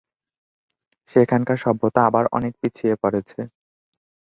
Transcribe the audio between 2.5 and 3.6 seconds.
পিছিয়ে পড়েছে।